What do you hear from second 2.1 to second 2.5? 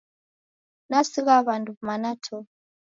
to!